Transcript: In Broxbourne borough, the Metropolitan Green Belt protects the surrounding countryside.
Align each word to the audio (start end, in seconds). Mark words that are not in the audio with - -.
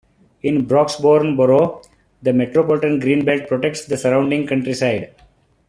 In 0.41 0.65
Broxbourne 0.65 1.35
borough, 1.37 1.79
the 2.23 2.33
Metropolitan 2.33 2.99
Green 2.99 3.23
Belt 3.23 3.47
protects 3.47 3.85
the 3.85 3.97
surrounding 3.99 4.47
countryside. 4.47 5.13